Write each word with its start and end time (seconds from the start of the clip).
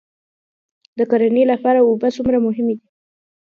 د 0.97 0.99
کرنې 1.11 1.43
لپاره 1.51 1.79
اوبه 1.81 2.07
څومره 2.15 2.37
مهمې 2.45 2.75
دي؟ 2.79 2.87